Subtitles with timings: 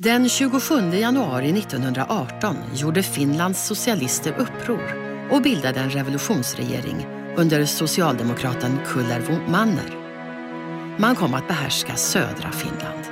[0.00, 4.94] Den 27 januari 1918 gjorde Finlands socialister uppror
[5.30, 9.94] och bildade en revolutionsregering under socialdemokraten Kullervo Manner.
[10.98, 13.04] Man kom att behärska södra Finland.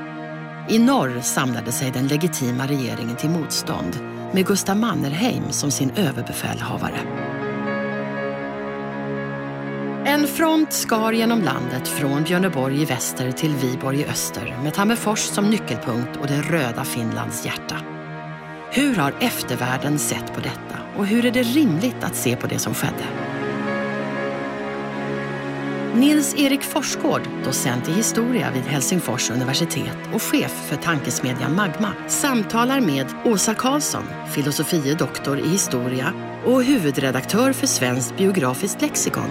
[0.68, 3.98] I norr samlade sig den legitima regeringen till motstånd
[4.32, 7.00] med Gustav Mannerheim som sin överbefälhavare.
[10.08, 15.18] En front skar genom landet från Björneborg i väster till Viborg i öster med Tammerfors
[15.18, 17.76] som nyckelpunkt och det röda Finlands hjärta.
[18.72, 22.58] Hur har eftervärlden sett på detta och hur är det rimligt att se på det
[22.58, 23.04] som skedde?
[25.94, 33.06] Nils-Erik Forsgård, docent i historia vid Helsingfors universitet och chef för tankesmedjan Magma, samtalar med
[33.24, 36.12] Åsa Karlsson, filosofie doktor i historia
[36.44, 39.30] och huvudredaktör för Svenskt biografiskt lexikon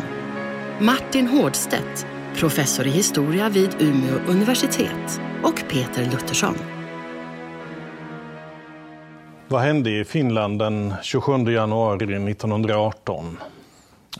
[0.80, 6.56] Martin Hårdstedt, professor i historia vid Umeå universitet och Peter Luttersson.
[9.48, 13.38] Vad hände i Finland den 27 januari 1918?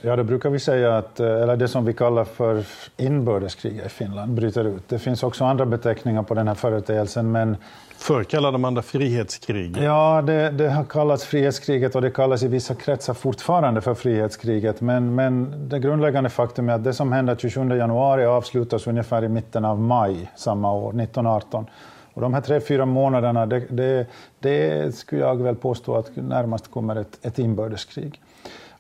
[0.02, 2.64] Ja, det brukar vi säga att, eh, eller det som vi kallar för
[2.98, 4.90] inbördeskrig i Finland bryter ut.
[4.90, 7.58] Det finns också andra beteckningar på den här företeelsen, men
[7.98, 9.78] Förr kallade man det frihetskrig.
[9.78, 14.82] Ja, det, det, har kallats frihetskriget och det kallas i vissa kretsar fortfarande för frihetskriget.
[14.82, 19.30] Men, men det grundläggande faktum är att det som hände 27 januari avslutas ungefär i
[19.30, 21.66] mitten av maj samma år, 1918.
[22.14, 24.08] Och de här tre, fyra månaderna, det, det,
[24.40, 28.22] det skulle jag väl påstå att närmast kommer ett, ett inbördeskrig.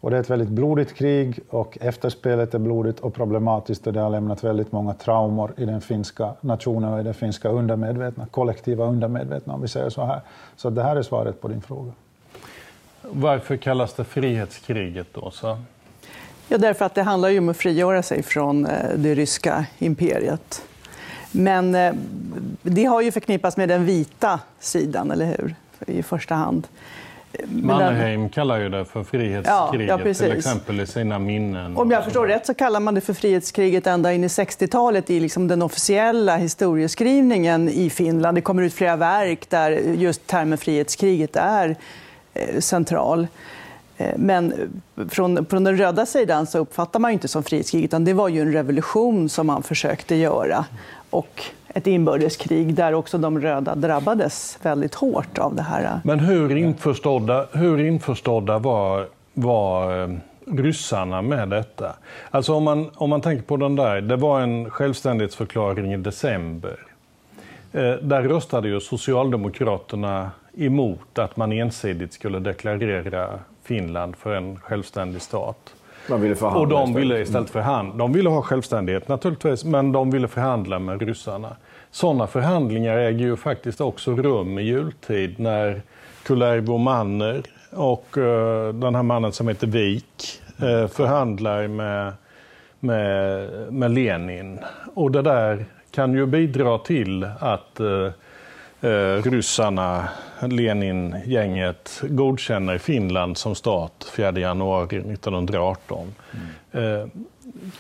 [0.06, 4.00] Och det är ett väldigt blodigt krig och efterspelet är blodigt och problematiskt och det
[4.00, 8.85] har lämnat väldigt många traumor i den finska nationen och i det finska undermedvetna, kollektiva
[8.85, 10.22] undermedvetna om vi säger så här.
[10.56, 11.91] Så det här är svaret på din fråga.
[13.02, 15.31] Varför kallas det frihetskriget då?
[15.31, 15.57] Så?
[16.47, 20.62] Ja, därför att det handlar ju om att frigöra sig från eh, det ryska imperiet.
[21.31, 21.94] Men eh,
[22.62, 25.56] det har ju förknippats med den vita sidan, eller hur?
[25.88, 26.68] I första hand.
[27.46, 31.78] Mannerheim kallar ju det för frihetskriget, ja, ja, till exempel i sina minnen.
[31.78, 35.19] Om jag förstår rätt så kallar man det för frihetskriget ända in i 60-talet i
[35.19, 38.38] liksom den officiella historieskrivningen i Finland.
[38.38, 41.75] Det kommer ut flera verk där just termen frihetskriget är
[42.34, 43.28] eh, central.
[43.97, 44.53] Eh, men
[45.09, 48.41] från, från den röda sidan så uppfattar man inte som frihetskrig, utan det var ju
[48.41, 50.66] en revolution som man försökte göra.
[51.09, 51.44] Och
[51.75, 56.00] ett inbördeskrig där också de röda drabbades väldigt hårt av det här.
[56.03, 60.09] Men hur införstådda, hur införstådda var, var eh,
[60.47, 61.96] ryssarna med detta?
[62.31, 66.80] Alltså om man, om man tänker på den där, det var en självständighetsförklaring i december.
[67.74, 73.30] Eh, där röstade ju Socialdemokraterna emot att man ensidigt skulle deklarera
[73.63, 75.75] Finland för en självständig stat.
[76.10, 77.96] Ville och de ville istället förhandla.
[77.96, 81.56] De ville ha självständighet naturligtvis, men de ville förhandla med ryssarna.
[81.92, 85.82] Sådana förhandlingar äger ju faktiskt också rum i jultid när
[86.24, 92.14] Kullervo Manner och uh, den här mannen som heter Wik uh, förhandlar med,
[92.80, 94.60] med, med Lenin.
[94.94, 100.08] Och det där kan ju bidra till att uh, ryssarna,
[100.51, 106.16] Lenin-gänget, godkänner Finland som stat 4 januari 1918.
[106.72, 107.09] Mm.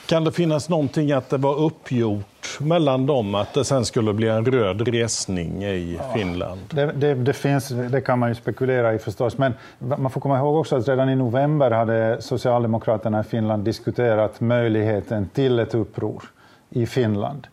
[0.05, 4.27] Kan det finnas någonting att det var uppgjort mellan dem, att det sen skulle bli
[4.27, 6.59] en röd resning i ja, Finland?
[6.69, 10.37] Det, det, det, finns, det kan man ju spekulera i förstås, men man får komma
[10.37, 16.23] ihåg också att redan i november hade Socialdemokraterna i Finland diskuterat möjligheten till ett uppror
[16.69, 17.47] i Finland.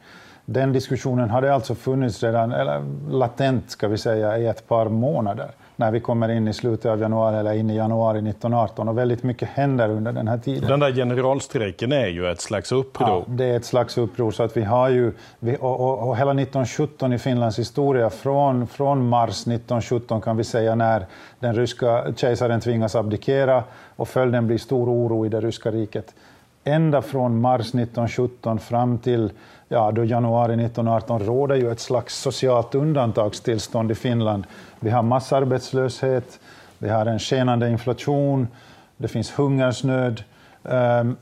[0.53, 5.51] Den diskussionen hade alltså funnits redan, eller latent ska vi säga, i ett par månader
[5.77, 9.23] när vi kommer in i slutet av januari eller in i januari 1918 och väldigt
[9.23, 10.69] mycket händer under den här tiden.
[10.69, 13.09] Den där generalstrejken är ju ett slags uppror.
[13.09, 16.17] Ja, det är ett slags uppror så att vi har ju, vi, och, och, och,
[16.17, 21.07] hela 1917 i Finlands historia från, från mars 1917 kan vi säga när
[21.41, 23.65] den ryska kejsaren tvingas abdikera
[23.97, 26.15] och följden blir stor oro i det ryska riket.
[26.65, 29.33] Ända från mars 1917 fram till
[29.69, 34.45] ja, då januari 1918 råder ju ett slags socialt undantagstillstånd i Finland.
[34.81, 36.41] Vi har massarbetslöshet,
[36.79, 38.49] vi har en skenande inflation,
[38.97, 40.23] det finns hungersnöd.
[40.63, 41.17] Um,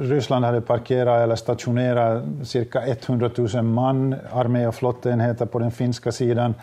[0.00, 6.12] Ryssland hade parkerat eller stationerat cirka 100 000 man, armé och flottenheter på den finska
[6.12, 6.54] sidan.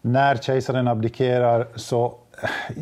[0.00, 2.14] när kejsaren abdikerar så,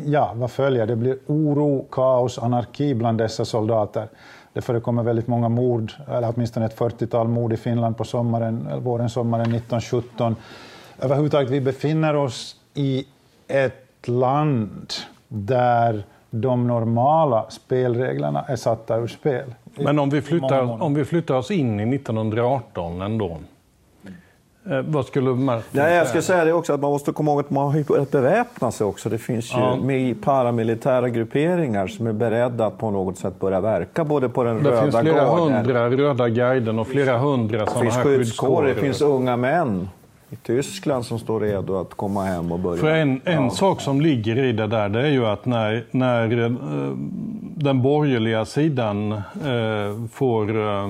[0.05, 0.87] ja, vad följer?
[0.87, 4.07] Det blir oro, kaos, anarki bland dessa soldater.
[4.53, 9.09] Det förekommer väldigt många mord, eller åtminstone ett 40-tal mord i Finland på sommaren, våren,
[9.09, 10.35] sommaren 1917.
[10.99, 13.05] Överhuvudtaget, vi befinner oss i
[13.47, 14.93] ett land
[15.27, 19.53] där de normala spelreglerna är satta ur spel.
[19.75, 23.37] Men om vi flyttar, om vi flyttar oss in i 1918 ändå.
[24.69, 27.39] Eh, vad skulle Martin ja, Jag ska säga det också, att man måste komma ihåg
[27.39, 29.09] att man har börjat beväpna sig också.
[29.09, 30.15] Det finns ju ja.
[30.23, 34.69] paramilitära grupperingar som är beredda att på något sätt börja verka både på den det
[34.69, 35.53] röda finns flera garden.
[35.53, 38.67] hundra röda guiden och flera hundra sådana här skyddskårer.
[38.67, 39.89] Det finns unga män
[40.29, 42.81] i Tyskland som står redo att komma hem och börja...
[42.81, 43.49] För en, en ja.
[43.49, 46.51] sak som ligger i det där, det är ju att när, när eh,
[47.55, 50.89] den borgerliga sidan eh, får eh,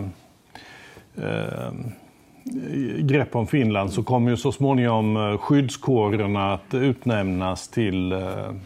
[2.98, 8.20] grepp om Finland så kommer ju så småningom eh, skyddskårerna att utnämnas till eh,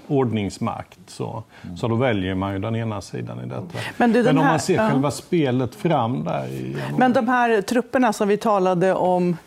[0.07, 0.99] ordningsmakt.
[1.07, 1.77] Så, mm.
[1.77, 3.79] så då väljer man ju den ena sidan i detta.
[3.97, 4.89] Men, du, Men om här, man ser ja.
[4.89, 6.47] själva spelet fram där...
[6.47, 9.37] I Men de här trupperna som vi talade om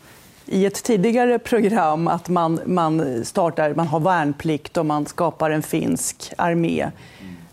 [0.47, 5.63] i ett tidigare program att man, man, startar, man har värnplikt och man skapar en
[5.63, 6.91] finsk armé.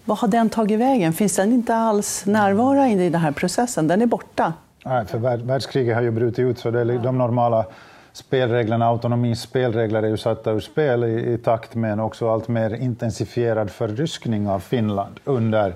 [0.06, 1.14] Vad har den tagit vägen?
[1.14, 3.88] Finns den inte alls närvarande i den här processen?
[3.88, 4.54] Den är borta.
[4.88, 7.66] Nej, för världskriget har ju brutit ut så det är de normala
[8.14, 12.48] spelreglerna, autonomins spelregler är ju satta ur spel i, i takt med en också allt
[12.48, 15.74] mer intensifierad förryskning av Finland under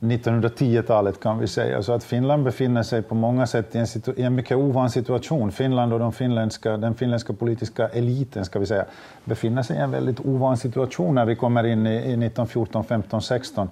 [0.00, 1.82] 1910-talet kan vi säga.
[1.82, 5.52] Så att Finland befinner sig på många sätt i en, i en mycket ovan situation.
[5.52, 8.84] Finland och de finländska, den finländska politiska eliten ska vi säga,
[9.24, 13.22] befinner sig i en väldigt ovan situation när vi kommer in i, i 1914, 15,
[13.22, 13.70] 16.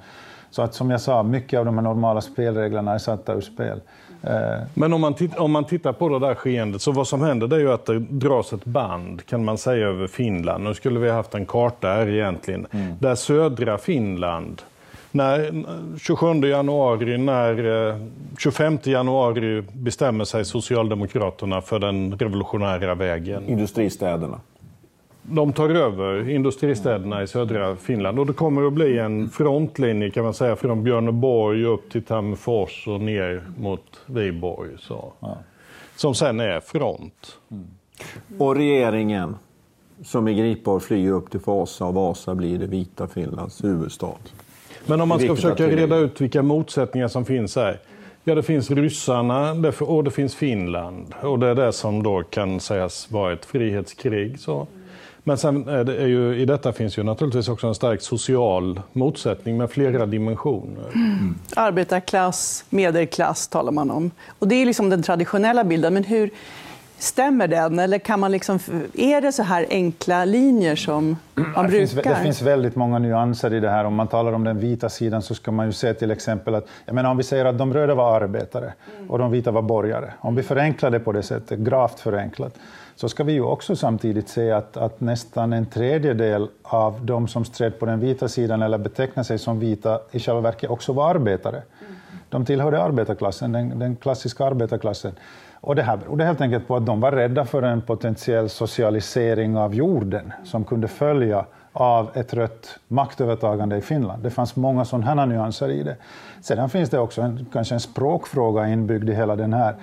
[0.51, 3.81] Så att som jag sa, mycket av de här normala spelreglerna är satta ur spel.
[4.23, 7.47] Eh, Men om man, om man tittar på det där skeendet, så vad som händer
[7.47, 10.65] det är ju att det dras ett band, kan man säga, över Finland.
[10.65, 12.95] Nu skulle vi haft en karta här egentligen, mm.
[13.01, 14.63] där södra Finland
[15.11, 15.65] när
[15.99, 17.99] 27 januari, när
[18.39, 23.49] 25 eh, januari bestämmer sig Socialdemokraterna för den revolutionära vägen.
[23.49, 24.41] Industristäderna
[25.31, 30.25] de tar över industristäderna i södra Finland och det kommer att bli en frontlinje kan
[30.25, 34.71] man säga från Björneborg upp till Tammerfors och ner mot Viborg.
[34.79, 35.13] Så.
[35.21, 35.39] Ja.
[35.97, 37.39] Som sen är front.
[37.51, 37.67] Mm.
[38.39, 39.37] Och regeringen
[40.03, 44.19] som i Gripborg flyger upp till Vasa och Vasa blir det vita Finlands huvudstad.
[44.87, 47.81] Men om man ska försöka reda ut vilka motsättningar som finns här.
[48.25, 51.15] Ja, det finns ryssarna och det finns Finland.
[51.23, 54.41] Och det är det som då kan sägas vara ett frihetskrig.
[54.41, 54.67] Så.
[55.29, 59.57] Men sen är det, ju, i detta finns ju naturligtvis också en stark social motsättning
[59.57, 60.85] med flera dimensioner.
[60.95, 61.35] Mm.
[61.57, 64.11] Arbetarklass, medelklass talar man om.
[64.39, 65.95] Och det är liksom den traditionella bilden.
[65.95, 66.31] Men hur
[66.99, 67.79] stämmer den?
[67.79, 68.59] Eller kan man liksom,
[68.95, 71.71] är det så här enkla linjer som man det brukar?
[71.71, 73.85] Finns, det finns väldigt många nyanser i det här.
[73.85, 76.67] Om man talar om den vita sidan så ska man ju se till exempel att,
[76.87, 78.73] jag menar, om vi säger att de röda var arbetare
[79.09, 80.13] och de vita var borgare.
[80.21, 82.55] Om vi förenklar det på det sättet, gravt förenklat,
[83.01, 87.45] så ska vi ju också samtidigt se att, att nästan en tredjedel av de som
[87.45, 91.11] stred på den vita sidan eller betecknar sig som vita i själva verket också var
[91.11, 91.63] arbetare.
[92.29, 95.13] De tillhörde arbetarklassen, den, den klassiska arbetarklassen.
[95.61, 99.57] Och det här berodde helt enkelt på att de var rädda för en potentiell socialisering
[99.57, 104.23] av jorden som kunde följa av ett rött maktövertagande i Finland.
[104.23, 105.97] Det fanns många sådana nyanser i det.
[106.41, 109.75] Sedan finns det också en, kanske en språkfråga inbyggd i hela den här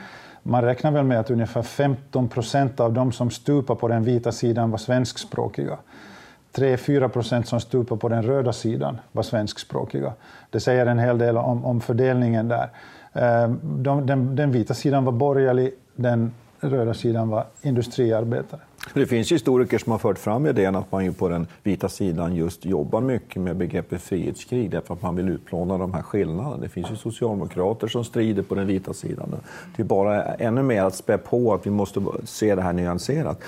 [0.47, 4.31] man räknar väl med att ungefär 15 procent av de som stupar på den vita
[4.31, 5.77] sidan var svenskspråkiga.
[6.53, 10.13] 3-4 procent som stupar på den röda sidan var svenskspråkiga.
[10.49, 12.69] Det säger en hel del om, om fördelningen där.
[13.13, 18.61] Ehm, de, den, den vita sidan var borgerlig, den röda sidan var industriarbetare.
[18.93, 22.35] Det finns historiker som har fört fram idén att man ju på den vita sidan
[22.35, 26.57] just jobbar mycket med begreppet frihetskrig därför att man vill utplåna de här skillnaderna.
[26.57, 29.35] Det finns ju socialdemokrater som strider på den vita sidan.
[29.75, 33.41] Det är bara ännu mer att spä på att vi måste se det här nyanserat.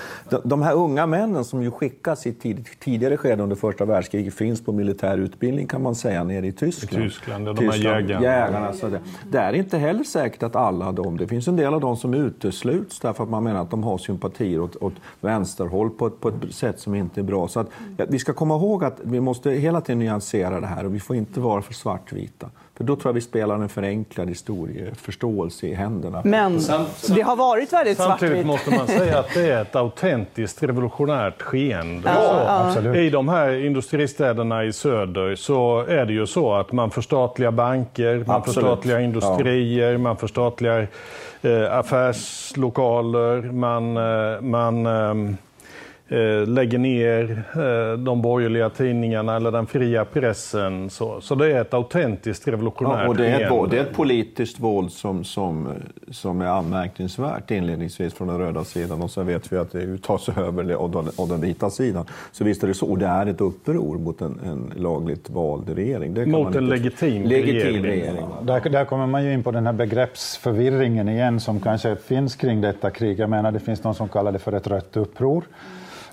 [0.44, 2.34] De här unga männen som ju skickas i
[2.80, 7.06] tidigare skede under första världskriget finns på militär utbildning kan man säga nere i Tyskland.
[7.06, 8.26] I Tyskland, de Tyskland, här jägarna.
[8.26, 9.00] jägarna så det,
[9.32, 12.14] det är inte heller säkert att alla de, det finns en del av dem som
[12.14, 14.94] utesluts därför att man menar att de har sympatier åt, åt
[15.28, 17.48] vänsterhåll på ett, på ett sätt som inte är bra.
[17.48, 17.68] Så att,
[17.98, 21.00] ja, vi ska komma ihåg att vi måste hela tiden nyansera det här och vi
[21.00, 22.50] får inte vara för svartvita.
[22.78, 26.22] För då tror jag vi spelar en förenklad historieförståelse i händerna.
[26.26, 26.60] Men
[27.16, 28.20] det har varit väldigt svartvitt.
[28.20, 32.10] Samtidigt måste man säga att det är ett autentiskt revolutionärt skeende.
[32.16, 32.96] Ja, ja.
[32.96, 38.24] I de här industristäderna i söder så är det ju så att man förstatligar banker,
[38.28, 38.56] man absolut.
[38.56, 39.98] förstatligar industrier, ja.
[39.98, 40.88] man förstatligar
[41.42, 45.36] eh, affärslokaler, man, eh, man eh, eh,
[46.48, 50.90] lägger ner eh, de borgerliga tidningarna eller den fria pressen.
[50.90, 53.94] Så, så det är ett autentiskt revolutionärt ja, och det är, ett, det är ett
[53.94, 55.74] politiskt våld som, som,
[56.12, 60.30] som är anmärkningsvärt inledningsvis från den röda sidan och sen vet vi att det tas
[60.30, 62.06] över av den, av den vita sidan.
[62.32, 62.86] Så visst är det så.
[62.92, 66.14] Och det är ett uppror mot en, en lagligt vald regering.
[66.14, 67.84] Det kan Mot man en inte- legitim, legitim regering.
[67.84, 68.26] regering.
[68.42, 72.62] Där, där kommer man ju in på den här begreppsförvirringen igen som kanske finns kring
[72.62, 73.20] detta krig.
[73.20, 75.44] Jag menar, det finns någon som kallar det för ett rött uppror.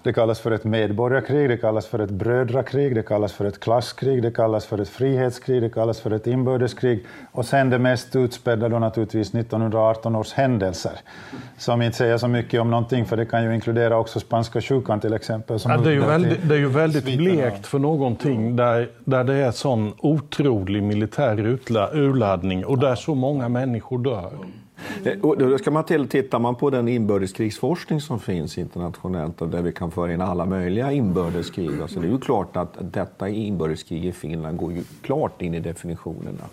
[0.05, 4.23] Det kallas för ett medborgarkrig, det kallas för ett brödrakrig, det kallas för ett klasskrig,
[4.23, 7.05] det kallas för ett frihetskrig, det kallas för ett inbördeskrig.
[7.33, 10.93] Och sen det mest utspädda då naturligtvis 1918 års händelser.
[11.59, 15.01] Som inte säger så mycket om någonting, för det kan ju inkludera också spanska sjukan
[15.01, 15.59] till exempel.
[15.65, 19.35] Ja, det, är ju väldigt, det är ju väldigt blekt för någonting där, där det
[19.35, 21.59] är sån otrolig militär
[21.93, 24.33] urladdning och där så många människor dör.
[25.05, 29.49] Eh, Och då ska man till, tittar man på den inbördeskrigsforskning som finns internationellt och
[29.49, 31.71] där vi kan föra in alla möjliga inbördeskrig.
[31.83, 35.61] Alltså det är ju klart att detta inbördeskrig i Finland går ju klart in i
[35.61, 36.45] definitionerna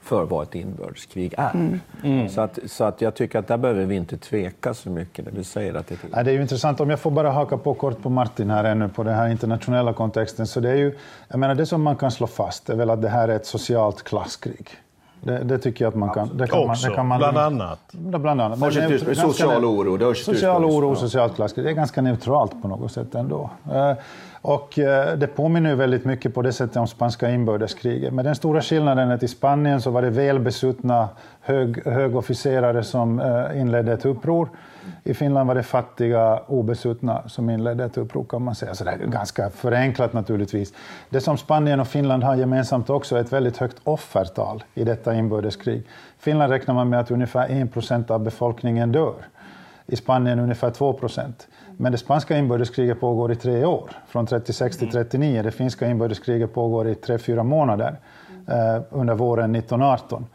[0.00, 2.28] för vad ett inbördeskrig är.
[2.28, 5.32] Så, att, så att jag tycker att där behöver vi inte tveka så mycket när
[5.32, 7.56] du säger att det är Ja, det är ju intressant, om jag får bara haka
[7.56, 10.46] på kort på Martin här ännu på den här internationella kontexten.
[10.46, 13.02] Så det är ju, jag menar det som man kan slå fast är väl att
[13.02, 14.68] det här är ett socialt klasskrig.
[15.24, 16.36] Det, det tycker jag att man kan...
[16.36, 17.78] Det kan Också, man, det kan man, bland annat.
[17.92, 18.58] Bland annat.
[18.58, 21.00] Men ganska social oro, det Social oro och Ja.
[21.00, 21.64] socialt klasskrig.
[21.66, 23.50] Det är ganska neutralt på något sätt ändå.
[23.72, 23.92] Eh,
[24.42, 28.12] Och eh, det påminner ju väldigt mycket på det sättet om spanska inbördeskriget.
[28.14, 31.08] Men den stora skillnaden är att i Spanien så var det välbesuttna
[31.40, 34.48] hög, högofficerare som eh, inledde ett uppror.
[35.04, 38.74] I Finland var det fattiga obesuttna som inledde ett uppror kan man säga.
[38.74, 40.72] Så det är ganska förenklat naturligtvis.
[41.10, 45.14] Det som Spanien och Finland har gemensamt också är ett väldigt högt offertal i detta
[45.14, 45.86] inbördeskrig.
[46.18, 49.14] Finland räknar man med att ungefär 1 procent av befolkningen dör.
[49.86, 51.48] I Spanien ungefär 2 procent.
[51.76, 55.42] Men det spanska inbördeskriget pågår i tre år, från 36 till 39.
[55.42, 57.96] Det finska inbördeskriget pågår i tre, fyra månader
[58.48, 60.26] eh, under våren 1918.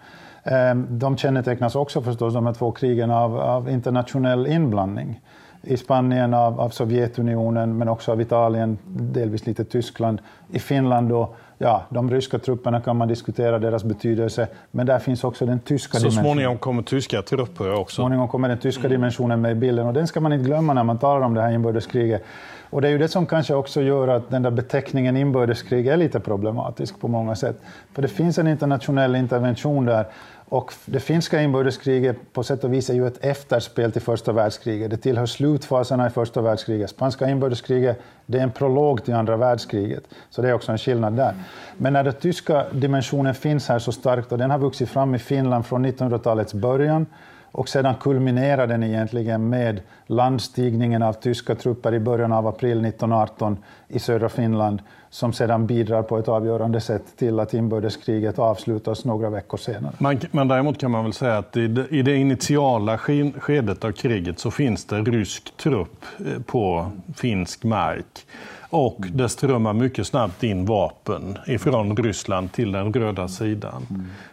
[0.47, 5.21] Eh, de kännetecknas också förstås, de här två krigen, av, av internationell inblandning.
[5.63, 10.19] I Spanien av, av Sovjetunionen, men också av Italien, delvis lite Tyskland.
[10.51, 15.23] I Finland då, ja, de ryska trupperna kan man diskutera deras betydelse, men där finns
[15.23, 16.23] också den tyska Så dimensionen.
[16.25, 17.95] småningom kommer tyska trupper Så också.
[17.95, 20.83] småningom kommer den tyska dimensionen med i bilden och den ska man inte glömma när
[20.83, 22.23] man talar om det här inbördeskriget.
[22.69, 25.97] Och det är ju det som kanske också gör att den där beteckningen inbördeskrig är
[25.97, 27.61] lite problematisk på många sätt.
[27.93, 30.05] För det finns en internationell intervention där
[30.49, 34.91] och det finska inbördeskriget på sätt och vis är ju ett efterspel till första världskriget.
[34.91, 36.89] Det tillhör slutfaserna i första världskriget.
[36.89, 40.03] Spanska inbördeskriget det är en prolog till andra världskriget.
[40.29, 41.35] Så det är också en skillnad där.
[41.77, 45.19] Men när den tyska dimensionen finns här så starkt och den har vuxit fram i
[45.19, 47.05] Finland från 1900-talets början
[47.51, 53.57] och sedan kulminerar den egentligen med landstigningen av tyska trupper i början av april 1918
[53.87, 59.29] i södra Finland som sedan bidrar på ett avgörande sätt till att inbördeskriget avslutas några
[59.29, 59.93] veckor senare.
[59.97, 63.91] Man, men däremot kan man väl säga att i det, i det initiala skedet av
[63.91, 68.25] kriget så finns det rysk trupp eh, på finsk mark.
[68.69, 73.87] Och det strömmar mycket snabbt in vapen ifrån Ryssland till den röda sidan.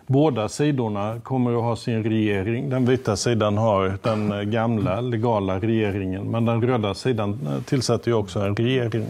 [0.06, 2.70] Båda sidorna kommer att ha sin regering.
[2.70, 6.30] Den vita sidan har den gamla legala regeringen.
[6.30, 9.06] Men den röda sidan tillsätter ju också en regering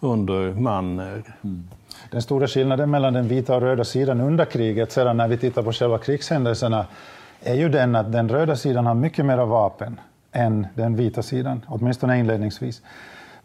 [0.00, 1.22] under Manner.
[1.44, 1.68] Mm.
[2.10, 5.62] Den stora skillnaden mellan den vita och röda sidan under kriget, sedan när vi tittar
[5.62, 6.86] på själva krigshändelserna,
[7.42, 10.00] är ju den att den röda sidan har mycket mer vapen
[10.32, 12.82] än den vita sidan, åtminstone inledningsvis.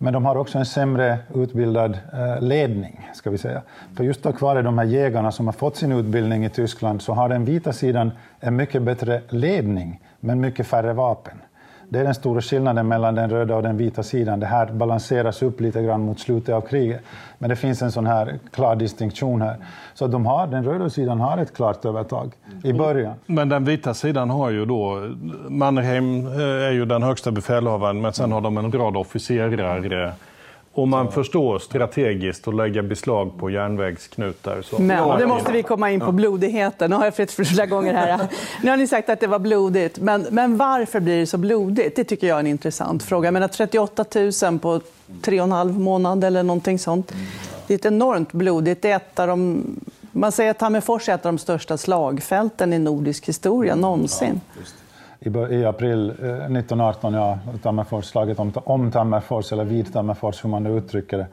[0.01, 3.61] Men de har också en sämre utbildad eh, ledning, ska vi säga.
[3.95, 7.13] För just tack vare de här jägarna som har fått sin utbildning i Tyskland så
[7.13, 11.41] har den vita sidan en mycket bättre ledning, men mycket färre vapen.
[11.89, 14.39] Det är den stora skillnaden mellan den röda och den vita sidan.
[14.39, 17.01] Det här balanseras upp lite grann mot slutet av kriget.
[17.37, 19.55] Men det finns en sån här klar distinktion här.
[19.93, 22.31] Så de har, den röda sidan har ett klart övertag
[22.63, 23.13] i början.
[23.25, 25.09] Men den vita sidan har ju då,
[25.47, 30.13] Mannerheim eh, är ju den högsta befälhavaren men sen har de en rad officerare.
[30.73, 34.61] Och man förstår strategiskt att lägga beslag på järnvägsknutar.
[34.61, 34.81] Så.
[34.81, 36.89] Men nu måste vi komma in på blodigheten.
[36.89, 38.19] Nu har jag fått flera gånger här.
[38.63, 41.95] Nu har ni sagt att det var blodigt, men, men varför blir det så blodigt?
[41.95, 43.27] Det tycker jag är en intressant fråga.
[43.27, 44.05] Jag menar 38
[44.49, 44.81] 000 på
[45.21, 47.13] tre och en halv månad eller någonting sånt.
[47.67, 48.81] Det är ett enormt blodigt.
[48.81, 49.63] Det är ett av de,
[50.11, 54.29] man säger att Tammerfors är ett av de största slagfälten i nordisk historia någonsin.
[54.29, 54.79] I, bör-
[55.21, 60.63] I april eh, 1918, ja, Tammerfors, slaget om, om Tammerfors, eller vid Tammerfors, hur man
[60.63, 61.27] nu uttrycker det.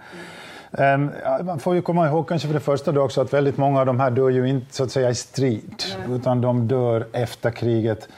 [0.85, 3.57] Ehm, ja, man får ju komma ihåg kanske för det första då också att väldigt
[3.57, 7.07] många av de här dör ju inte så att säga i strid, utan de dör
[7.12, 8.09] efter kriget.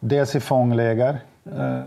[0.00, 1.18] Dels i fångläger,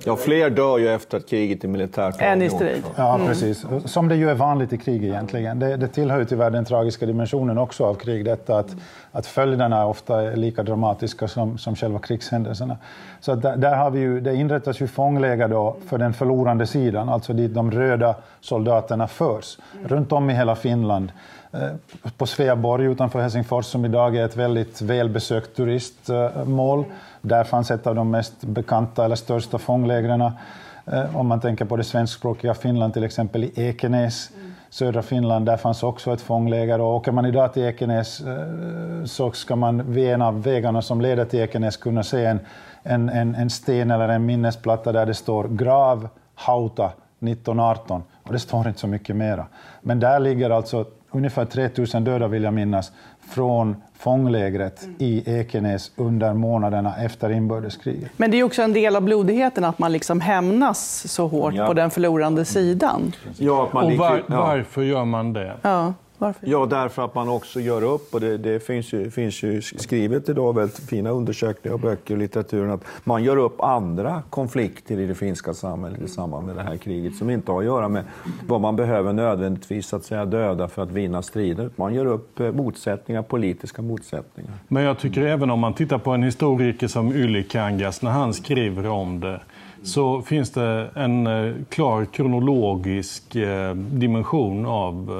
[0.06, 2.84] Ja, fler dör ju efter att kriget är militärt Än i strid.
[2.96, 3.66] Ja, precis.
[3.86, 5.60] Som det ju är vanligt i krig egentligen.
[5.60, 8.76] Det, det tillhör ju tyvärr den tragiska dimensionen också av krig, detta att,
[9.12, 12.78] att följderna ofta är lika dramatiska som, som själva krigshändelserna.
[13.20, 16.68] Så att där, där har vi ju, det inrättas ju fångläger då för den förlorande
[16.68, 21.12] sidan, alltså dit de röda soldaterna förs, runt om i hela Finland.
[21.54, 21.72] Eh,
[22.18, 26.86] På Sveaborg utanför Helsingfors, som idag är ett väldigt välbesökt turistmål,
[27.22, 30.22] där fanns ett av de mest bekanta eller största fånglägren.
[30.22, 34.32] Eh, Om man tänker på det svenskspråkiga Finland, till exempel i Ekenäs,
[34.70, 36.82] södra Finland, där fanns också ett fångläger.
[36.82, 41.02] Och åker man idag till Ekenäs eh, så ska man vid en av vägarna som
[41.02, 42.40] leder till Ekenäs kunna se en,
[42.84, 46.86] en, en, en sten eller en minnesplatta där det står grav Hauta
[47.20, 48.04] 1918.
[48.24, 49.46] Och det står inte så mycket mera.
[49.82, 52.92] Men där ligger alltså ungefär 3000 döda, vill jag minnas,
[53.30, 58.12] från fånglägret i Ekenäs under månaderna efter inbördeskriget.
[58.18, 61.68] Men det är också en del av blodigheten att man liksom hämnas så hårt Ja.
[61.68, 63.12] på den förlorande sidan.
[63.38, 64.36] Ja, att man Och var, ja.
[64.46, 65.54] varför gör man det?
[65.62, 65.94] Ja,
[66.24, 66.48] varför?
[66.48, 70.30] Ja, därför att man också gör upp, och det, det finns, ju, finns ju skrivet
[70.30, 75.06] idag, väldigt fina undersökningar och böcker och litteraturen, att man gör upp andra konflikter i
[75.06, 78.04] det finska samhället i samband med det här kriget som inte har att göra med
[78.48, 81.70] vad man behöver nödvändigtvis att säga döda för att vinna strider.
[81.76, 84.54] Man gör upp eh, motsättningar, politiska motsättningar.
[84.68, 88.88] Men jag tycker även om man tittar på en historiker som Ylikangas, när han skriver
[88.88, 89.42] om det,
[89.84, 95.12] så finns det en eh, klar kronologisk eh, dimension av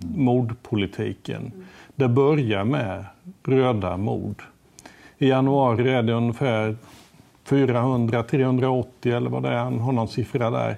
[0.00, 1.52] mordpolitiken.
[1.94, 3.04] Det börjar med
[3.44, 4.42] röda mord.
[5.18, 6.76] I januari är det ungefär
[7.44, 10.76] 400, 380 eller vad det är, han har någon siffra där.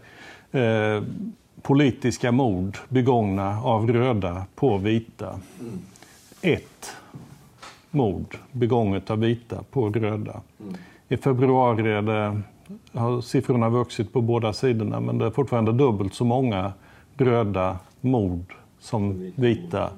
[0.51, 1.03] Eh,
[1.63, 5.41] politiska mord begångna av röda på vita.
[6.43, 6.97] Ett
[7.91, 10.41] mord begånget av vita på röda.
[11.09, 12.41] I februari är det,
[12.93, 16.73] har siffrorna vuxit på båda sidorna men det är fortfarande dubbelt så många
[17.17, 19.91] röda mord som vita.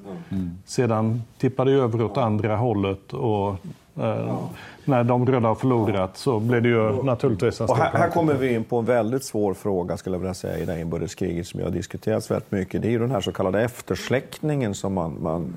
[0.65, 3.57] Sedan tippar det över åt andra hållet och
[4.01, 4.37] eh,
[4.85, 8.11] när de röda har förlorat så blir det ju naturligtvis en Och stor här, här
[8.11, 10.81] kommer vi in på en väldigt svår fråga skulle jag vilja säga i det här
[10.81, 12.83] inbördeskriget som har diskuterats väldigt mycket.
[12.83, 15.55] Det är ju den här så kallade eftersläckningen som man, man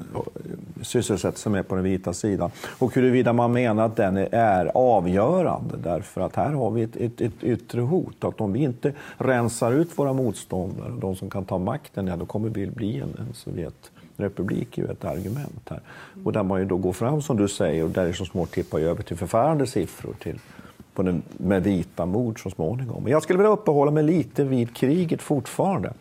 [0.81, 2.51] sysselsätter sig med på den vita sidan.
[2.79, 7.21] Och huruvida man menar att den är avgörande därför att här har vi ett, ett,
[7.21, 8.23] ett yttre hot.
[8.23, 12.25] Att om vi inte rensar ut våra motståndare, de som kan ta makten, ja, då
[12.25, 13.33] kommer vi bli en, en
[14.17, 15.81] Republik är ju ett argument här.
[16.23, 18.45] Och där man ju då går fram som du säger och där är så små
[18.45, 20.39] tippar över till förfärande siffror till
[20.93, 23.03] på den, med vita mord så småningom.
[23.03, 25.93] Men jag skulle vilja uppehålla mig lite vid kriget fortfarande.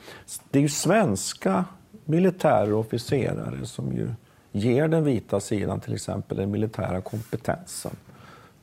[0.50, 1.64] Det är ju svenska
[2.04, 4.08] militärer och officerare som ju
[4.52, 7.96] ger den vita sidan till exempel den militära kompetensen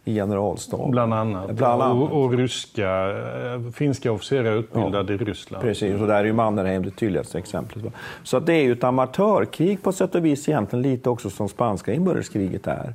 [0.10, 0.92] i generalstaben.
[0.92, 1.52] Bland annat.
[1.52, 2.12] Bland annat.
[2.12, 5.64] Och, och ryska, eh, finska officerare utbildade i Ryssland.
[5.64, 7.84] Precis, och där är ju Mannerheim det tydligaste exemplet.
[8.24, 11.50] Så att det är ju ett amatörkrig på sätt och vis egentligen lite också som
[11.50, 12.94] spanska inbördeskriget är.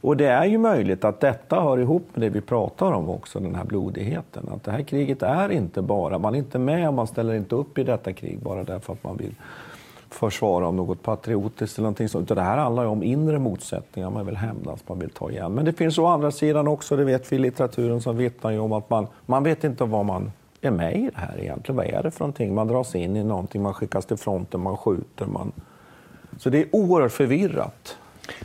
[0.00, 3.40] Och det är ju möjligt att detta hör ihop med det vi pratar om också,
[3.40, 4.48] den här blodigheten.
[4.54, 7.54] Att det här kriget är inte bara, man är inte med och man ställer inte
[7.54, 9.34] upp i detta krig bara därför att man vill
[10.10, 12.26] försvara om något patriotiskt eller någonting sånt.
[12.26, 15.52] Utan Det här handlar ju om inre motsättningar, man vill hämnas, man vill ta igen.
[15.52, 18.58] Men det finns å andra sidan också, det vet vi i litteraturen, som vittnar ju
[18.58, 21.76] om att man, man vet inte vad man är med i det här egentligen.
[21.76, 22.54] Vad är det för någonting?
[22.54, 25.26] Man dras in i någonting, man skickas till fronten, man skjuter.
[25.26, 25.52] Man...
[26.38, 27.96] Så det är oerhört förvirrat.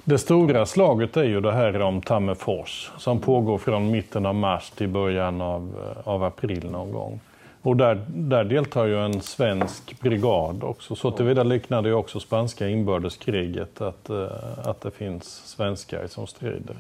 [0.04, 4.71] Det stora slaget är ju det här om Tammerfors som pågår från mitten av mars
[4.71, 7.19] till början av, eh, av april någon gång.
[7.65, 10.95] Och där, där deltar ju en svensk brigad också.
[10.95, 14.28] Så tillvida liknar det ju också spanska inbördeskriget att, eh,
[14.63, 16.75] att det finns svenskar som strider.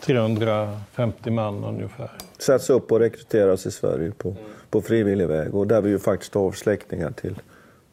[0.00, 2.10] 350 man ungefär.
[2.38, 4.36] Sätts upp och rekryteras i Sverige på,
[4.70, 5.54] på frivillig väg.
[5.54, 7.34] Och där vi ju faktiskt har släktingar till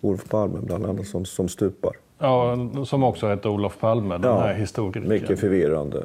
[0.02, 1.94] Olof Palme bland annat som, som stupar.
[2.20, 5.08] Ja, som också heter Olof Palme, den Ja, här historikern.
[5.08, 6.04] Mycket förvirrande.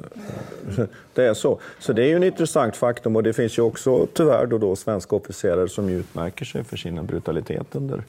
[1.14, 1.58] Det är så.
[1.78, 4.76] Så det är ju en intressant faktum och det finns ju också tyvärr då, då
[4.76, 8.04] svenska officerare som utmärker sig för sin brutalitet under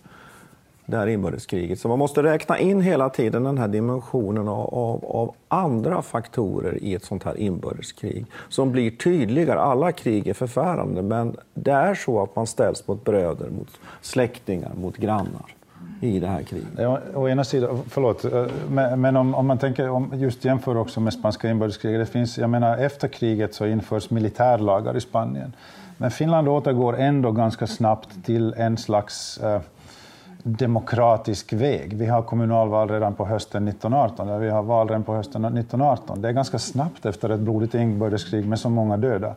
[0.85, 1.79] det här inbördeskriget.
[1.79, 6.83] Så man måste räkna in hela tiden den här dimensionen av, av, av andra faktorer
[6.83, 9.59] i ett sånt här inbördeskrig som blir tydligare.
[9.59, 14.71] Alla krig är förfärande men det är så att man ställs mot bröder, mot släktingar,
[14.75, 15.55] mot grannar
[16.01, 16.67] i det här kriget.
[16.77, 20.77] Ja, å ena sidan, förlåt, eh, men, men om, om man tänker, om just jämför
[20.77, 25.53] också med spanska inbördeskriget, det finns, jag menar efter kriget så införs militärlagar i Spanien.
[25.97, 29.61] Men Finland återgår ändå ganska snabbt till en slags eh,
[30.43, 31.93] demokratisk väg.
[31.97, 36.21] Vi har kommunalval redan på hösten 1918, där vi har val redan på hösten 1918.
[36.21, 39.35] Det är ganska snabbt efter ett blodigt inbördeskrig med så många döda.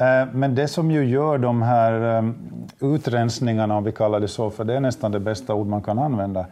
[0.00, 2.34] Eh, men det som ju gör de här ehm,
[2.80, 5.98] utrensningarna, om vi kallar det så, för det är nästan det bästa ord man kan
[5.98, 6.46] använda,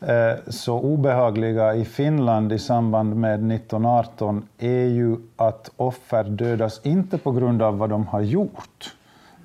[0.00, 7.18] eh, så obehagliga i Finland i samband med 1918 är ju att offer dödas inte
[7.18, 8.94] på grund av vad de har gjort,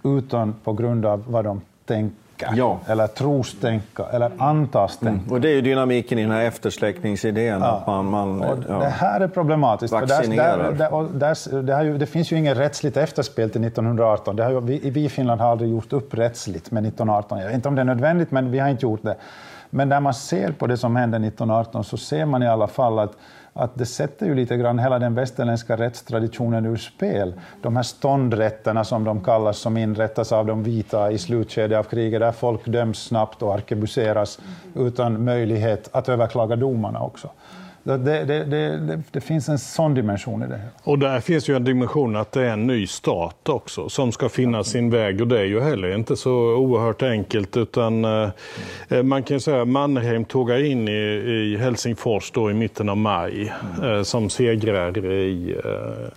[0.04, 2.25] utan på grund av vad de tänker
[2.56, 2.80] ja.
[2.88, 5.20] eller tros tänka, eller antas tänka.
[5.20, 5.32] Mm.
[5.32, 7.62] Och det är ju dynamiken i den här eftersläckningsidén.
[7.62, 7.68] Ja.
[7.68, 8.78] Att man, man ja.
[8.78, 9.94] Det här är problematiskt.
[9.94, 14.36] För där, där, där, där, ju, det finns ju inget rättsligt efterspel till 1918.
[14.36, 17.40] Det har ju, vi, vi i Finland har aldrig gjort upp rättsligt med 1918.
[17.40, 19.16] Jag vet inte om det är nödvändigt, men vi har inte gjort det.
[19.70, 23.00] Men när man ser på det som hände 1918 så ser man i alla fall
[23.00, 23.12] att
[23.58, 27.34] att det sätter ju lite grann hela den västerländska rättstraditionen ur spel.
[27.62, 32.20] De här ståndrätterna som de kallas, som inrättas av de vita i slutskedet av kriget,
[32.20, 34.40] där folk döms snabbt och arkebuseras
[34.76, 37.30] utan möjlighet att överklaga domarna också.
[37.86, 40.60] Det, det, det, det, finns en sån dimension i det.
[40.84, 44.30] Och där finns ju en dimension att det är en ny stat också som ska
[44.30, 48.30] finna sin väg och det är ju heller inte så oerhört enkelt utan eh,
[48.90, 52.98] eh man kan säga att Mannerheim tågar in i, i Helsingfors då i mitten av
[52.98, 56.08] maj eh, som segrare i eh,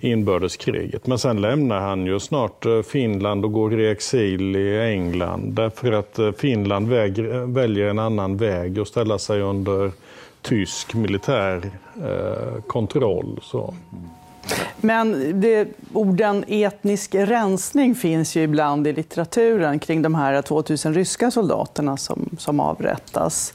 [0.00, 1.06] inbördeskriget.
[1.06, 5.92] Men sen lämnar han ju snart eh, Finland och går i exil i England därför
[5.92, 9.90] att eh, Finland väger, väljer en annan väg och ställa sig under
[10.42, 11.70] tysk militär
[12.02, 13.40] eh, kontroll.
[13.42, 13.74] Så.
[14.76, 21.30] Men det, orden etnisk rensning finns ju ibland i litteraturen kring de här 2000 ryska
[21.30, 23.54] soldaterna som, som avrättas.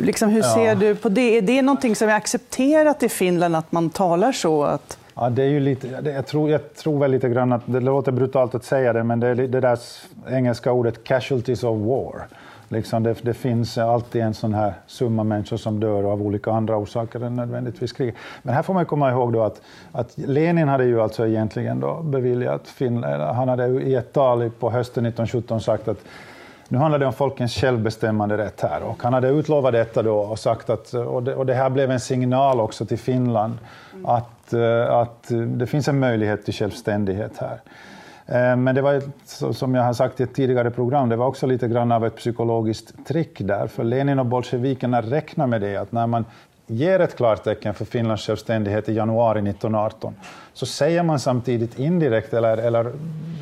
[0.00, 0.74] Liksom, hur ser ja.
[0.74, 1.38] du på det?
[1.38, 4.64] Är det någonting som är accepterat i Finland, att man talar så?
[4.64, 4.98] Att...
[5.14, 8.12] Ja, det är ju lite, jag, tror, jag tror väl lite grann att, det låter
[8.12, 9.78] brutalt att säga det, men det är det där
[10.28, 12.26] engelska ordet casualties of war.
[12.68, 16.76] Liksom det, det, finns alltid en sån här summa människor som dör av olika andra
[16.76, 18.14] orsaker än nödvändigtvis krig.
[18.42, 19.60] Men här får man komma ihåg då att,
[19.92, 24.70] att Lenin hade ju alltså egentligen då beviljat Finland, han hade i ett tal på
[24.70, 25.98] hösten 1917 sagt att
[26.68, 30.38] nu handlar det om folkens självbestämmande rätt här och han hade utlovat detta då och
[30.38, 33.58] sagt att, och det, och det här blev en signal också till Finland
[34.04, 37.60] att, eh, att det finns en möjlighet till självständighet här.
[38.26, 39.02] Eh, men det var,
[39.52, 42.16] som jag har sagt i ett tidigare program, det var också lite grann av ett
[42.16, 43.66] psykologiskt trick där.
[43.66, 46.24] För Lenin och bolsjevikerna räknar med det, att när man
[46.66, 50.14] ger ett klartecken för Finlands självständighet i januari 1918,
[50.52, 52.92] så säger man samtidigt indirekt, eller, eller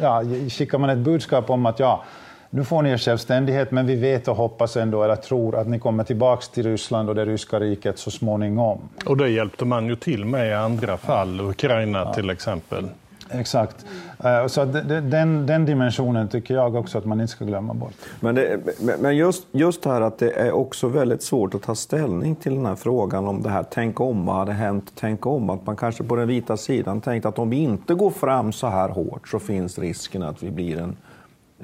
[0.01, 2.05] ja, skickar man ett budskap om att ja,
[2.51, 5.79] nu får ni er självständighet, men vi vet och hoppas ändå, eller tror, att ni
[5.79, 8.79] kommer tillbaka till Ryssland och det ryska riket så småningom.
[9.07, 12.15] Och det hjälpte man ju till med i andra fall, Ukraina ja.
[12.15, 12.89] till exempel.
[13.33, 13.87] Exakt.
[14.25, 17.93] Eh, så den, den dimensionen tycker jag också att man inte ska glömma bort.
[18.21, 18.61] Men, det,
[19.01, 22.67] men just, just här att det är också väldigt svårt att ta ställning till den
[22.67, 25.51] här frågan om det här tänk om, vad hade hänt, tänk om.
[25.51, 28.67] Att man kanske på den vita sidan tänkte att om vi inte går fram så
[28.67, 30.97] här hårt så finns risken att vi blir en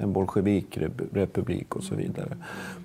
[0.01, 2.37] en bolsjevikrepublik och så vidare.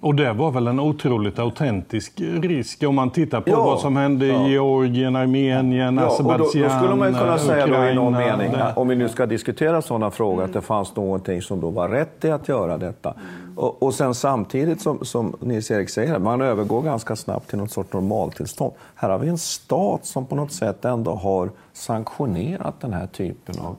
[0.01, 3.95] Och det var väl en otroligt autentisk risk om man tittar på ja, vad som
[3.95, 4.47] hände ja.
[4.47, 8.13] i Georgien, Armenien, ja, Azerbajdzjan, då, då skulle man kunna säga Ukraina, då i någon
[8.13, 8.73] mening, det.
[8.75, 12.25] om vi nu ska diskutera sådana frågor, att det fanns någonting som då var rätt
[12.25, 13.13] i att göra detta.
[13.55, 17.93] Och, och sen samtidigt som, som Nils-Erik säger, man övergår ganska snabbt till något sorts
[17.93, 18.73] normaltillstånd.
[18.95, 23.55] Här har vi en stat som på något sätt ändå har sanktionerat den här typen
[23.59, 23.75] av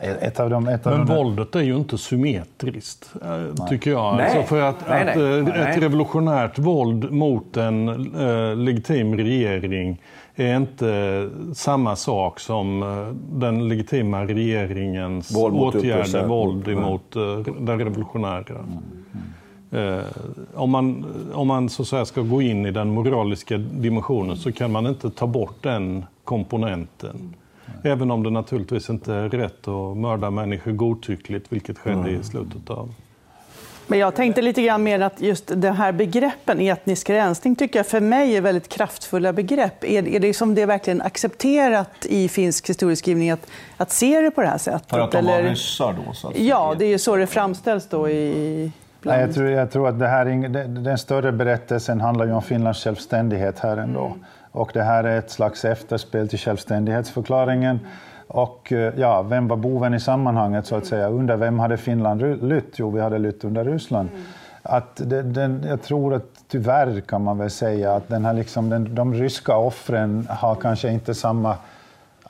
[0.00, 1.16] ett av de, ett av Men de...
[1.16, 4.16] våldet är ju inte symmetriskt, eh, tycker jag.
[4.16, 4.24] Nej.
[4.24, 5.60] Alltså för att, nej, att nej.
[5.60, 10.02] Eh, ett revolutionärt våld mot en äh, legitim regering
[10.34, 12.80] är inte samma sak som
[13.32, 17.44] den legitima regeringens våld åtgärder, våld emot mm.
[17.66, 18.58] den revolutionära.
[18.58, 18.82] Mm.
[19.70, 20.04] Eh,
[20.54, 24.52] om man, om man så att säga, ska gå in i den moraliska dimensionen så
[24.52, 27.34] kan man inte ta bort den komponenten.
[27.82, 32.20] Även om det naturligtvis inte är rätt att mörda människor godtyckligt, vilket skedde mm.
[32.20, 32.94] i slutet av
[33.90, 37.86] men jag tänkte lite grann mer att just de här begreppen, etnisk rensning, tycker jag
[37.86, 39.84] för mig är väldigt kraftfulla begrepp.
[39.84, 44.30] Är, är det som det är verkligen accepterat i finsk historieskrivning att, att se det
[44.30, 44.90] på det här sättet?
[44.90, 46.12] För att de var ryssar då?
[46.12, 48.72] Så att ja, det är ju så det framställs då i...
[49.02, 52.84] Nej, jag, tror, jag tror att det här, den större berättelsen handlar ju om Finlands
[52.84, 54.06] självständighet här ändå.
[54.06, 54.24] Mm.
[54.52, 57.80] Och det här är ett slags efterspel till självständighetsförklaringen.
[58.26, 61.08] Och eh, ja, vem var boven i sammanhanget så att säga?
[61.08, 62.78] Under vem hade Finland lytt?
[62.78, 64.08] Jo, vi hade lytt under Ryssland.
[64.08, 64.22] Mm.
[64.62, 68.68] Att det, den, jag tror att tyvärr kan man väl säga att den här liksom,
[68.68, 71.56] den, de ryska offren har kanske inte samma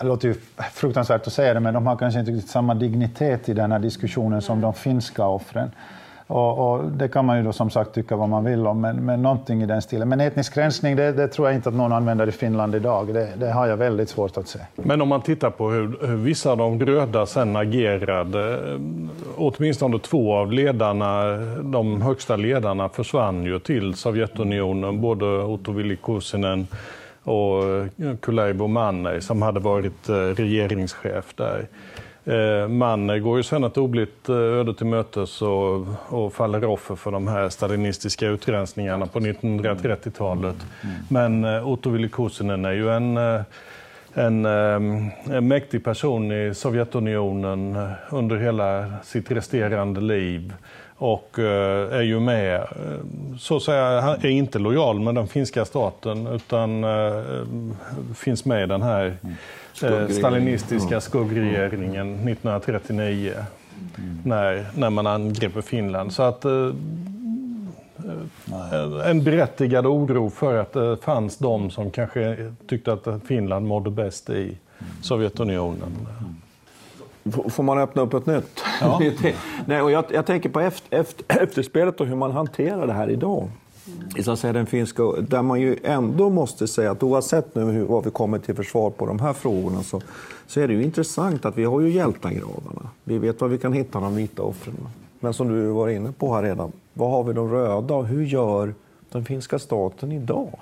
[0.01, 0.35] det låter ju
[0.73, 4.43] fruktansvärt att säga det, men de har kanske inte samma dignitet i den här diskussionen
[4.43, 5.71] som de finska offren.
[6.31, 9.05] Och, och, det kan man ju då som sagt tycka vad man vill om, men,
[9.05, 10.09] men någonting i den stilen.
[10.09, 13.15] Men etnisk rensning, det, det tror jag inte att någon använder i Finland idag.
[13.15, 14.59] Det, det, har jag väldigt svårt att se.
[14.75, 18.81] Men om man tittar på hur, hur vissa av de röda sen agerade, eh,
[19.37, 26.67] åtminstone två av ledarna, de högsta ledarna försvann ju till Sovjetunionen, både Otto Willy Kuusinen
[27.23, 31.67] och eh, Kulleibo Manner som hade varit eh, regeringschef där.
[32.25, 36.97] Eh, man går ju sen ett oblitt eh, öde till mötes och, och faller offer
[36.97, 40.57] för de här stalinistiska utrensningarna på 1930-talet.
[41.09, 43.17] Men eh, Otto Vilikusinen är ju en,
[44.15, 47.79] en, en mäktig person i Sovjetunionen
[48.11, 50.55] under hela sitt resterande liv
[51.01, 52.67] och är ju med,
[53.39, 56.85] så att säga, han är inte lojal med den finska staten utan
[58.15, 59.37] finns med i den här mm
[59.83, 63.33] mm eh, stalinistiska skuggregeringen 1939
[63.99, 64.19] mm.
[64.25, 66.13] när, när man angriper Finland.
[66.13, 66.53] Så att, eh,
[68.73, 73.91] eh, en berättigad oro för att det fanns de som kanske tyckte att Finland mådde
[73.91, 74.59] bäst i
[75.03, 76.07] Sovjetunionen.
[77.49, 78.65] Får man öppna upp ett nytt?
[78.81, 79.01] Ja.
[79.67, 83.11] Nej, och jag, jag tänker på efter, efter, efterspelet och hur man hanterar det här
[83.11, 83.49] idag
[84.17, 87.65] i så att säga, den finska, där man ju ändå måste säga att oavsett nu
[87.65, 90.01] hur, vad vi kommer till försvar på de här frågorna så,
[90.47, 92.91] så är det ju intressant att vi har ju hjältagravarna.
[93.05, 94.77] Vi vet var vi kan hitta de vita offren.
[95.21, 98.25] Men som du var inne på här redan, vad har vi de röda och hur
[98.25, 98.75] gör
[99.13, 100.59] den finska staten idag?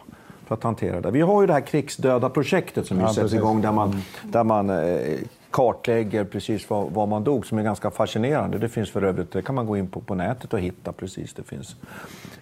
[0.47, 1.11] för att hantera det.
[1.11, 4.71] Vi har ju det här krigsdöda projektet som ja, sätts igång där man, där man
[4.71, 5.15] eh,
[5.57, 8.59] kartlägger precis var, var, man dog, som är ganska fascinerande.
[8.59, 11.35] Det finns för övrigt, det kan man gå in på, på nätet och hitta precis.
[11.35, 11.77] Det finns.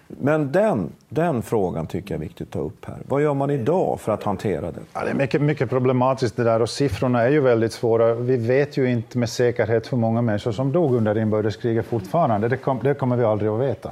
[0.07, 2.97] Men den, den frågan tycker jag är viktig att ta upp här.
[3.07, 4.79] Vad gör man idag för att hantera det?
[4.93, 8.13] Ja, det är mycket, mycket problematiskt det där och siffrorna är ju väldigt svåra.
[8.13, 12.47] Vi vet ju inte med säkerhet hur många människor som dog under inbördeskriget fortfarande.
[12.47, 13.91] Det, kom, det kommer vi aldrig att veta.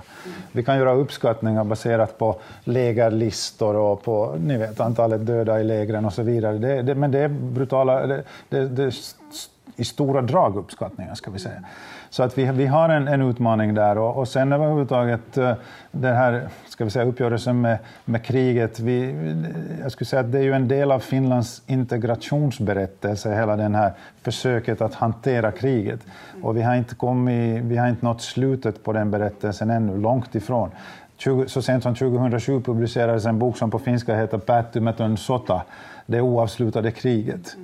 [0.51, 6.05] Vi kan göra uppskattningar baserat på lägerlistor och på ni vet, antalet döda i lägren
[6.05, 6.57] och så vidare.
[6.57, 8.07] Det, det, men det är brutala,
[8.49, 8.91] det, det,
[9.75, 11.63] i stora drag uppskattningar ska vi säga.
[12.09, 15.53] Så att vi, vi har en, en utmaning där och, och sen överhuvudtaget eh,
[15.91, 18.79] den här ska vi säga, uppgörelsen med, med kriget.
[18.79, 19.15] Vi,
[19.81, 23.91] jag skulle säga att det är ju en del av Finlands integrationsberättelse, hela det här
[24.21, 25.99] försöket att hantera kriget.
[26.41, 30.35] Och vi har inte, kommit, vi har inte nått slutet på den berättelsen ännu, långt
[30.35, 30.71] ifrån.
[31.17, 35.61] 20, så sent som 2007 publicerades en bok som på finska heter Päättymätön sota,
[36.05, 37.55] det oavslutade kriget.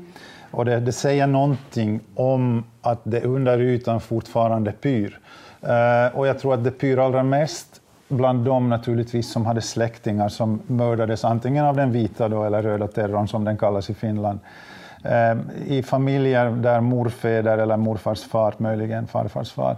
[0.51, 5.19] Och det, det, säger någonting om att det under ytan fortfarande pyr.
[5.63, 10.29] Uh, och jag tror att det pyr allra mest bland dem naturligtvis som hade släktingar
[10.29, 14.39] som mördades antingen av den vita då, eller röda terrorn som den kallas i Finland.
[15.05, 19.77] Uh, I familjer där morfäder eller morfars far, möjligen farfars far,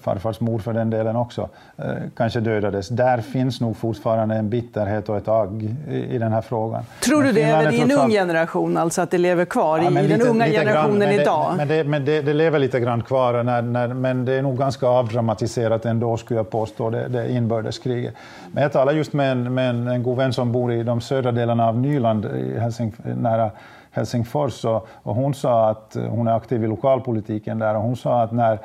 [0.00, 1.84] farfars mor för den delen också, eh,
[2.16, 2.88] kanske dödades.
[2.88, 6.82] Där finns nog fortfarande en bitterhet och ett agg i den här frågan.
[7.00, 10.02] Tror du det även i en ung generation, alltså att det lever kvar ja, i
[10.02, 11.54] lite, den unga generationen grann, idag?
[11.56, 14.58] Men, det, men det, det, lever lite grann kvar, när, när, men det är nog
[14.58, 18.14] ganska avdramatiserat ändå, skulle jag påstå, det, det inbördeskriget.
[18.52, 21.00] Men jag talar just med en, med en, en god vän som bor i de
[21.00, 23.50] södra delarna av Nyland, i Helsing, nära
[23.90, 28.22] Helsingfors, och, och hon sa att hon är aktiv i lokalpolitiken där, och hon sa
[28.22, 28.58] att när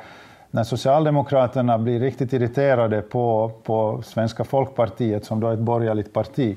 [0.54, 6.56] när Socialdemokraterna blir riktigt irriterade på, på Svenska folkpartiet, som då är ett borgerligt parti,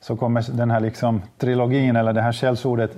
[0.00, 2.96] så kommer den här liksom trilogin, eller det här källsordet,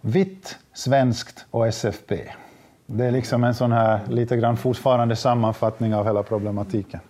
[0.00, 2.20] vitt, svenskt och SFP.
[2.86, 7.00] Det är liksom en sån här lite grann fortfarande sammanfattning av hela problematiken.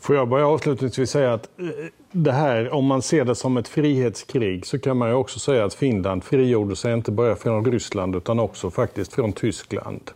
[0.00, 1.66] Får jag bara avslutningsvis säga att eh,
[2.12, 5.64] det här, om man ser det som ett frihetskrig så kan man ju också säga
[5.64, 10.10] att Finland frigjorde sig inte bara från Ryssland utan också faktiskt från Tyskland.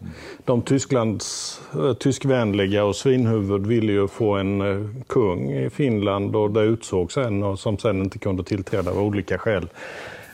[0.44, 6.50] De Tysklands, eh, tyskvänliga och svinhuvud ville ju få en eh, kung i Finland och
[6.50, 9.68] det utsågs en och som sen inte kunde tillträda av olika skäl.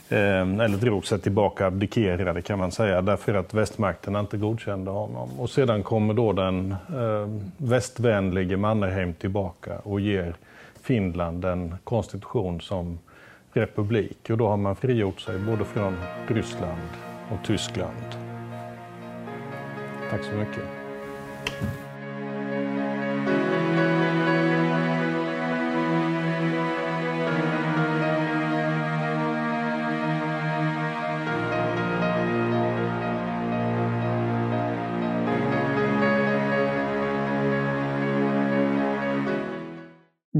[0.09, 5.39] Ehm, eller drog sig tillbaka, abdikerade kan man säga, därför att västmakterna inte godkände honom.
[5.39, 10.35] Och sedan kommer då den eh, västvänlige Mannerheim tillbaka och ger
[10.81, 12.99] Finland en konstitution som
[13.53, 14.29] republik.
[14.29, 16.89] Och då har man frigjort sig både från Ryssland
[17.31, 18.17] och Tyskland.
[20.09, 20.82] Tack så mycket.